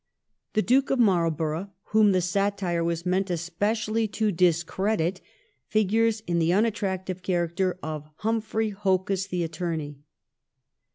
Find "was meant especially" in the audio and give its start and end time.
2.83-4.07